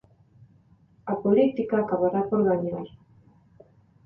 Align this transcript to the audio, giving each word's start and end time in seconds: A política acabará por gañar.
A 1.11 1.13
política 1.23 1.75
acabará 1.79 2.21
por 2.29 2.41
gañar. 2.49 2.87